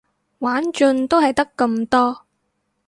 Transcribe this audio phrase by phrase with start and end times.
[0.39, 2.25] 玩盡都係得咁多